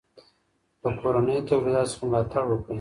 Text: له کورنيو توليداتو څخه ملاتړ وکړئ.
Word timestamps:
له 0.81 0.89
کورنيو 0.99 1.47
توليداتو 1.49 1.91
څخه 1.91 2.03
ملاتړ 2.09 2.43
وکړئ. 2.47 2.69